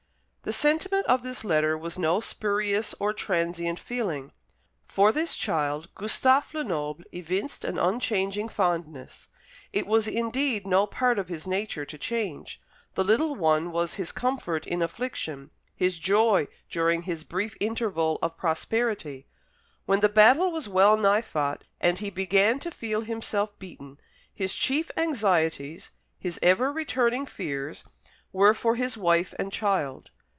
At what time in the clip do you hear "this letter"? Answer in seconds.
1.21-1.77